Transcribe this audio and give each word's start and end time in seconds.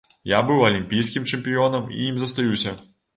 Я 0.29 0.37
быў 0.45 0.61
алімпійскім 0.69 1.27
чэмпіёнам 1.33 1.85
і 1.99 1.99
ім 2.07 2.17
застаюся. 2.23 2.75